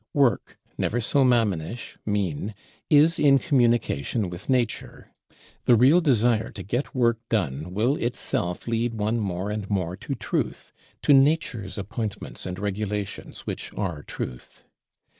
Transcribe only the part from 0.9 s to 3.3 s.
so Mammonish, mean, is